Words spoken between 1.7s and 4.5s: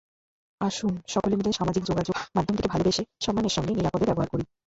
যোগাযোগ মাধ্যমটিকে ভালোবেসে, সম্মানের সঙ্গে, নিরাপদে ব্যবহার করি।